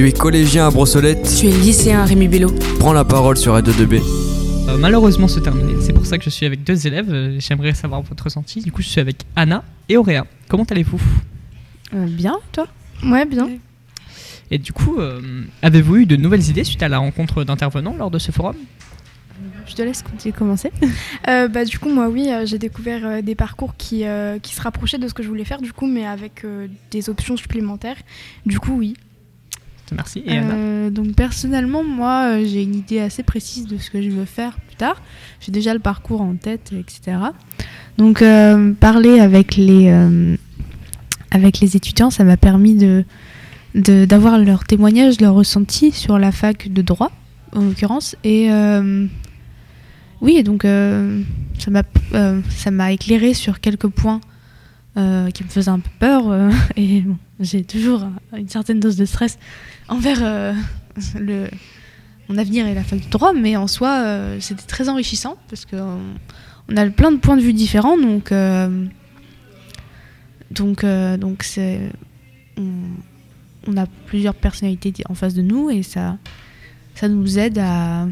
Tu 0.00 0.08
es 0.08 0.12
collégien 0.12 0.66
à 0.66 0.70
Brossolette. 0.70 1.30
Tu 1.38 1.48
es 1.48 1.50
lycéen 1.50 2.00
à 2.00 2.04
Rémi 2.06 2.26
Bello. 2.26 2.50
Prends 2.78 2.94
la 2.94 3.04
parole 3.04 3.36
sur 3.36 3.52
Radio 3.52 3.70
2B. 3.70 4.00
Euh, 4.00 4.78
malheureusement, 4.78 5.28
c'est 5.28 5.42
terminé. 5.42 5.74
C'est 5.82 5.92
pour 5.92 6.06
ça 6.06 6.16
que 6.16 6.24
je 6.24 6.30
suis 6.30 6.46
avec 6.46 6.64
deux 6.64 6.86
élèves. 6.86 7.12
Euh, 7.12 7.36
J'aimerais 7.38 7.74
savoir 7.74 8.00
votre 8.00 8.24
ressenti. 8.24 8.62
Du 8.62 8.72
coup, 8.72 8.80
je 8.80 8.88
suis 8.88 9.00
avec 9.02 9.26
Anna 9.36 9.62
et 9.90 9.98
Auréa. 9.98 10.24
Comment 10.48 10.64
allez-vous? 10.64 10.98
Euh, 11.92 12.06
bien, 12.06 12.38
toi? 12.50 12.66
Ouais, 13.04 13.26
bien. 13.26 13.50
Et 14.50 14.56
du 14.56 14.72
coup, 14.72 14.98
euh, 15.00 15.20
avez-vous 15.60 15.96
eu 15.96 16.06
de 16.06 16.16
nouvelles 16.16 16.48
idées 16.48 16.64
suite 16.64 16.82
à 16.82 16.88
la 16.88 16.96
rencontre 16.96 17.44
d'intervenants 17.44 17.94
lors 17.98 18.10
de 18.10 18.18
ce 18.18 18.32
forum? 18.32 18.56
Je 19.66 19.74
te 19.74 19.82
laisse 19.82 20.00
continuer 20.02 20.32
commencer. 20.32 20.72
Euh, 21.28 21.46
bah, 21.48 21.66
du 21.66 21.78
coup, 21.78 21.90
moi, 21.90 22.08
oui, 22.08 22.30
euh, 22.32 22.46
j'ai 22.46 22.58
découvert 22.58 23.04
euh, 23.04 23.20
des 23.20 23.34
parcours 23.34 23.74
qui, 23.76 24.06
euh, 24.06 24.38
qui 24.38 24.54
se 24.54 24.62
rapprochaient 24.62 24.96
de 24.96 25.06
ce 25.06 25.12
que 25.12 25.22
je 25.22 25.28
voulais 25.28 25.44
faire, 25.44 25.60
du 25.60 25.74
coup, 25.74 25.86
mais 25.86 26.06
avec 26.06 26.46
euh, 26.46 26.68
des 26.90 27.10
options 27.10 27.36
supplémentaires. 27.36 27.98
Du 28.46 28.58
coup, 28.58 28.78
oui. 28.78 28.94
Anna 29.92 30.04
Euh, 30.26 30.90
donc 30.90 31.14
personnellement, 31.14 31.84
moi, 31.84 32.32
euh, 32.32 32.44
j'ai 32.44 32.62
une 32.62 32.74
idée 32.74 33.00
assez 33.00 33.22
précise 33.22 33.66
de 33.66 33.78
ce 33.78 33.90
que 33.90 34.02
je 34.02 34.10
veux 34.10 34.24
faire 34.24 34.58
plus 34.66 34.76
tard. 34.76 35.00
J'ai 35.40 35.52
déjà 35.52 35.74
le 35.74 35.80
parcours 35.80 36.20
en 36.20 36.34
tête, 36.34 36.72
etc. 36.72 37.18
Donc 37.98 38.22
euh, 38.22 38.72
parler 38.72 39.20
avec 39.20 39.56
les 39.56 39.92
avec 41.32 41.60
les 41.60 41.76
étudiants, 41.76 42.10
ça 42.10 42.24
m'a 42.24 42.36
permis 42.36 42.74
de 42.74 43.04
d'avoir 43.74 44.38
leurs 44.38 44.64
témoignages, 44.64 45.20
leurs 45.20 45.34
ressentis 45.34 45.92
sur 45.92 46.18
la 46.18 46.32
fac 46.32 46.72
de 46.72 46.82
droit, 46.82 47.12
en 47.52 47.62
l'occurrence. 47.62 48.16
Et 48.24 48.50
oui, 50.20 50.42
donc 50.42 50.64
euh, 50.64 51.22
ça 51.58 51.70
m'a 51.70 51.82
euh, 52.14 52.88
éclairé 52.88 53.34
sur 53.34 53.60
quelques 53.60 53.88
points 53.88 54.20
euh, 54.96 55.30
qui 55.30 55.44
me 55.44 55.48
faisaient 55.48 55.70
un 55.70 55.78
peu 55.78 55.90
peur. 56.00 56.30
euh, 56.30 56.50
et 56.76 57.04
j'ai 57.38 57.62
toujours 57.62 58.08
une 58.36 58.48
certaine 58.48 58.80
dose 58.80 58.96
de 58.96 59.04
stress 59.04 59.38
envers 59.88 60.18
euh, 60.22 60.52
le, 61.14 61.46
mon 62.28 62.36
avenir 62.36 62.66
et 62.66 62.74
la 62.74 62.82
fac 62.82 63.00
de 63.00 63.08
droit, 63.08 63.32
mais 63.32 63.56
en 63.56 63.68
soi, 63.68 64.04
c'était 64.40 64.66
très 64.66 64.88
enrichissant 64.88 65.36
parce 65.48 65.64
qu'on 65.64 65.98
on 66.68 66.76
a 66.76 66.90
plein 66.90 67.12
de 67.12 67.18
points 67.18 67.36
de 67.36 67.42
vue 67.42 67.52
différents, 67.52 67.96
donc 67.96 68.32
donc 70.50 70.84
donc 70.84 71.42
c'est 71.42 71.80
on, 72.56 73.76
a 73.76 73.86
plusieurs 74.06 74.34
personnalités 74.34 74.92
en 75.08 75.14
face 75.14 75.34
de 75.34 75.42
nous 75.42 75.70
et 75.70 75.82
ça 75.82 76.18
ça 76.94 77.08
nous 77.08 77.38
aide 77.38 77.58
à 77.58 78.06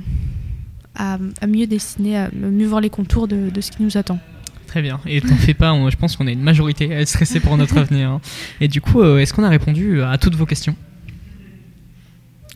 à, 0.97 1.19
mieux 1.47 1.67
dessiner, 1.67 2.19
à 2.19 2.31
mieux 2.33 2.67
voir 2.67 2.81
les 2.81 2.91
contours 2.91 3.29
de 3.29 3.61
ce 3.61 3.71
qui 3.71 3.83
nous 3.83 3.97
attend. 3.97 4.19
Très 4.69 4.83
bien. 4.83 5.01
Et 5.07 5.21
t'en 5.21 5.35
fais 5.35 5.55
pas, 5.55 5.73
on- 5.73 5.91
je 5.91 5.97
pense 5.97 6.15
qu'on 6.17 6.27
est 6.29 6.33
une 6.35 6.43
majorité 6.43 6.95
à 6.95 7.01
être 7.01 7.09
stressé 7.09 7.41
pour 7.41 7.57
notre 7.57 7.77
avenir. 7.85 8.11
hein. 8.11 8.21
Et 8.61 8.69
du 8.69 8.81
coup, 8.81 9.01
euh, 9.01 9.19
est-ce 9.19 9.33
qu'on 9.35 9.43
a 9.45 9.49
répondu 9.49 10.03
à 10.03 10.17
toutes 10.19 10.37
vos 10.37 10.47
questions? 10.47 10.77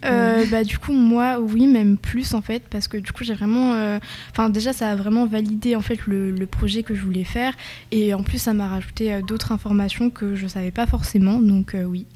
Euh, 0.05 0.45
bah, 0.51 0.65
du 0.65 0.79
coup, 0.79 0.93
moi, 0.93 1.39
oui, 1.41 1.69
même 1.69 1.97
plus, 1.97 2.35
en 2.35 2.43
fait, 2.43 2.65
parce 2.69 2.89
que 2.89 2.97
du 2.97 3.13
coup, 3.13 3.23
j'ai 3.25 3.35
vraiment... 3.35 3.75
euh, 3.75 3.99
Enfin, 4.33 4.51
déjà, 4.51 4.73
ça 4.73 4.91
a 4.91 4.97
vraiment 4.97 5.27
validé, 5.27 5.77
en 5.77 5.81
fait, 5.81 6.07
le, 6.07 6.33
le 6.33 6.47
projet 6.47 6.83
que 6.83 6.93
je 6.95 7.03
voulais 7.03 7.23
faire. 7.25 7.55
Et 7.93 8.13
en 8.13 8.23
plus, 8.25 8.39
ça 8.39 8.53
m'a 8.53 8.67
rajouté 8.69 9.13
euh, 9.15 9.23
d'autres 9.23 9.53
informations 9.53 10.11
que 10.11 10.35
je 10.35 10.47
savais 10.49 10.73
pas 10.73 10.87
forcément, 10.87 11.41
donc 11.41 11.75
euh, 11.75 11.85
oui. 11.85 12.07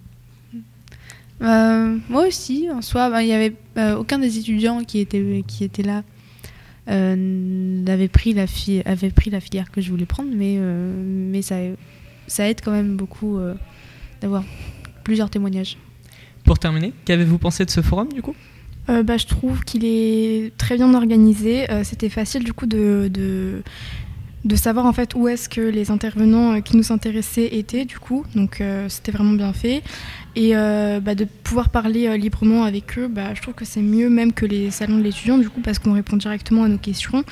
Euh, 1.42 1.96
moi 2.08 2.26
aussi, 2.26 2.66
en 2.72 2.82
soi, 2.82 3.08
ben, 3.10 3.20
il 3.20 3.28
y 3.28 3.32
avait 3.32 3.54
euh, 3.76 3.94
aucun 3.96 4.18
des 4.18 4.38
étudiants 4.38 4.82
qui 4.84 4.98
était 5.00 5.44
qui 5.46 5.64
était 5.64 5.82
là 5.82 6.02
euh, 6.88 7.14
n'avait 7.16 8.08
pris 8.08 8.32
la 8.32 8.46
avait 8.84 9.10
pris 9.10 9.30
la 9.30 9.40
filière 9.40 9.70
que 9.70 9.80
je 9.80 9.90
voulais 9.90 10.06
prendre, 10.06 10.30
mais 10.34 10.56
euh, 10.58 10.92
mais 10.96 11.42
ça 11.42 11.56
ça 12.26 12.48
aide 12.48 12.60
quand 12.64 12.72
même 12.72 12.96
beaucoup 12.96 13.38
euh, 13.38 13.54
d'avoir 14.20 14.44
plusieurs 15.04 15.30
témoignages. 15.30 15.76
Pour 16.44 16.58
terminer, 16.58 16.92
qu'avez-vous 17.04 17.38
pensé 17.38 17.64
de 17.64 17.70
ce 17.70 17.80
forum 17.80 18.12
du 18.12 18.22
coup? 18.22 18.34
Euh, 18.88 19.02
bah, 19.02 19.16
je 19.16 19.26
trouve 19.26 19.64
qu'il 19.64 19.84
est 19.84 20.56
très 20.56 20.76
bien 20.76 20.94
organisé. 20.94 21.70
Euh, 21.70 21.82
C'était 21.82 22.08
facile 22.08 22.44
du 22.44 22.52
coup 22.52 22.66
de, 22.66 23.10
de, 23.12 23.62
de 24.46 24.54
savoir 24.54 24.86
en 24.86 24.92
fait 24.92 25.14
où 25.14 25.26
est-ce 25.26 25.48
que 25.48 25.60
les 25.60 25.90
intervenants 25.90 26.54
euh, 26.54 26.60
qui 26.60 26.76
nous 26.76 26.92
intéressaient 26.92 27.48
étaient 27.52 27.84
du 27.84 27.98
coup. 27.98 28.24
Donc 28.34 28.60
euh, 28.60 28.88
c'était 28.88 29.12
vraiment 29.12 29.32
bien 29.32 29.52
fait. 29.52 29.82
Et 30.36 30.56
euh, 30.56 31.00
bah, 31.00 31.14
de 31.14 31.24
pouvoir 31.24 31.68
parler 31.70 32.16
librement 32.16 32.62
avec 32.62 32.96
eux, 32.98 33.08
bah, 33.08 33.34
je 33.34 33.42
trouve 33.42 33.54
que 33.54 33.64
c'est 33.64 33.82
mieux 33.82 34.08
même 34.08 34.32
que 34.32 34.46
les 34.46 34.70
salons 34.70 34.98
de 34.98 35.02
l'étudiant 35.02 35.38
du 35.38 35.50
coup 35.50 35.60
parce 35.60 35.78
qu'on 35.78 35.94
répond 35.94 36.16
directement 36.16 36.62
à 36.62 36.68
nos 36.68 36.78
questions. 36.78 37.24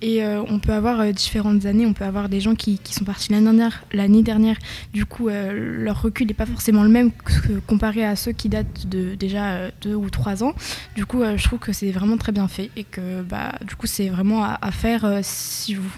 Et 0.00 0.24
on 0.24 0.60
peut 0.60 0.74
avoir 0.74 1.12
différentes 1.12 1.66
années, 1.66 1.84
on 1.84 1.92
peut 1.92 2.04
avoir 2.04 2.28
des 2.28 2.38
gens 2.38 2.54
qui, 2.54 2.78
qui 2.78 2.94
sont 2.94 3.04
partis 3.04 3.32
l'année 3.32 3.46
dernière, 3.46 3.82
l'année 3.92 4.22
dernière. 4.22 4.56
Du 4.92 5.04
coup, 5.04 5.28
leur 5.28 6.00
recul 6.00 6.28
n'est 6.28 6.34
pas 6.34 6.46
forcément 6.46 6.84
le 6.84 6.88
même 6.88 7.10
que, 7.10 7.58
comparé 7.66 8.04
à 8.04 8.14
ceux 8.14 8.30
qui 8.30 8.48
datent 8.48 8.86
de 8.86 9.16
déjà 9.16 9.72
deux 9.80 9.96
ou 9.96 10.08
trois 10.08 10.44
ans. 10.44 10.54
Du 10.94 11.04
coup, 11.04 11.24
je 11.24 11.42
trouve 11.42 11.58
que 11.58 11.72
c'est 11.72 11.90
vraiment 11.90 12.16
très 12.16 12.30
bien 12.30 12.46
fait 12.46 12.70
et 12.76 12.84
que 12.84 13.22
bah, 13.22 13.56
du 13.66 13.74
coup, 13.74 13.88
c'est 13.88 14.08
vraiment 14.08 14.44
à, 14.44 14.56
à 14.62 14.70
faire 14.70 15.18
si, 15.22 15.74
vous, 15.74 15.90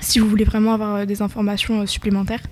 si 0.00 0.18
vous 0.18 0.28
voulez 0.28 0.44
vraiment 0.44 0.74
avoir 0.74 0.96
euh, 0.96 1.04
des 1.06 1.22
informations 1.22 1.82
euh, 1.82 1.86
supplémentaires. 1.86 2.42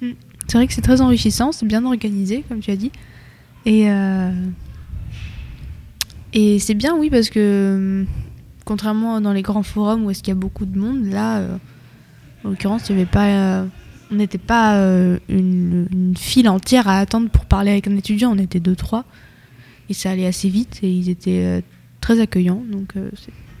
C'est 0.00 0.56
vrai 0.56 0.66
que 0.66 0.72
c'est 0.72 0.82
très 0.82 1.00
enrichissant, 1.00 1.52
c'est 1.52 1.66
bien 1.66 1.84
organisé 1.84 2.42
comme 2.48 2.60
tu 2.60 2.70
as 2.70 2.76
dit, 2.76 2.90
et 3.66 3.90
euh, 3.90 4.32
et 6.32 6.58
c'est 6.58 6.74
bien 6.74 6.96
oui 6.96 7.10
parce 7.10 7.28
que 7.28 8.06
contrairement 8.64 9.20
dans 9.20 9.32
les 9.32 9.42
grands 9.42 9.62
forums 9.62 10.04
où 10.04 10.10
est-ce 10.10 10.22
qu'il 10.22 10.32
y 10.32 10.36
a 10.36 10.40
beaucoup 10.40 10.64
de 10.64 10.78
monde, 10.78 11.04
là, 11.06 11.42
en 12.44 12.50
l'occurrence, 12.50 12.88
il 12.88 12.92
y 12.96 12.98
avait 12.98 13.10
pas, 13.10 13.66
on 14.10 14.14
n'était 14.14 14.38
pas 14.38 14.80
une, 15.28 16.14
file 16.16 16.48
entière 16.48 16.88
à 16.88 16.98
attendre 16.98 17.28
pour 17.28 17.44
parler 17.44 17.72
avec 17.72 17.86
un 17.86 17.96
étudiant, 17.96 18.32
on 18.32 18.38
était 18.38 18.60
deux 18.60 18.76
trois, 18.76 19.04
et 19.90 19.94
ça 19.94 20.12
allait 20.12 20.26
assez 20.26 20.48
vite 20.48 20.78
et 20.82 20.90
ils 20.90 21.10
étaient 21.10 21.62
très 22.00 22.20
accueillants, 22.20 22.62
donc 22.70 22.94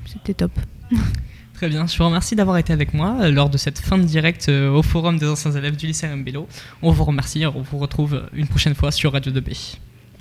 c'était 0.06 0.34
top. 0.34 0.52
Très 1.58 1.68
bien, 1.68 1.88
je 1.88 1.98
vous 1.98 2.04
remercie 2.04 2.36
d'avoir 2.36 2.56
été 2.56 2.72
avec 2.72 2.94
moi 2.94 3.16
euh, 3.20 3.32
lors 3.32 3.50
de 3.50 3.58
cette 3.58 3.80
fin 3.80 3.98
de 3.98 4.04
direct 4.04 4.48
euh, 4.48 4.70
au 4.70 4.80
forum 4.84 5.18
des 5.18 5.26
anciens 5.26 5.50
élèves 5.50 5.74
du 5.74 5.88
lycée 5.88 6.06
Mbello. 6.06 6.46
On 6.82 6.92
vous 6.92 7.02
remercie, 7.02 7.46
on 7.46 7.62
vous 7.62 7.78
retrouve 7.78 8.14
euh, 8.14 8.20
une 8.32 8.46
prochaine 8.46 8.76
fois 8.76 8.92
sur 8.92 9.12
Radio 9.12 9.32
2B. 9.32 9.74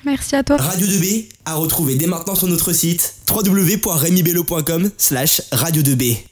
Merci 0.03 0.35
à 0.35 0.41
toi. 0.41 0.57
Radio 0.57 0.87
2B 0.87 1.25
à 1.45 1.53
retrouver 1.53 1.93
dès 1.93 2.07
maintenant 2.07 2.33
sur 2.33 2.47
notre 2.47 2.73
site 2.73 3.17
www.remibello.com 3.29 4.89
slash 4.97 5.43
radio 5.51 5.83
2B. 5.83 6.17